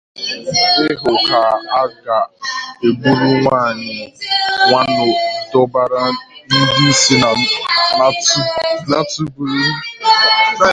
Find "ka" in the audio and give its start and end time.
1.27-1.41